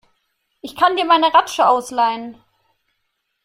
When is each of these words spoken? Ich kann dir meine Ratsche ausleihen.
Ich 0.63 0.75
kann 0.75 0.95
dir 0.95 1.05
meine 1.05 1.31
Ratsche 1.31 1.69
ausleihen. 1.69 2.41